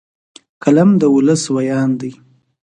قلم 0.63 0.89
د 1.01 1.03
ولس 1.15 1.43
ویاند 1.55 1.95
دی 2.01 2.11